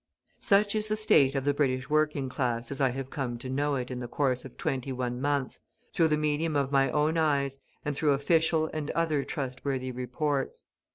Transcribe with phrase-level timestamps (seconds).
[0.39, 3.75] Such is the state of the British working class as I have come to know
[3.75, 5.59] it in the course of twenty one months,
[5.93, 10.65] through the medium of my own eyes, and through official and other trustworthy reports.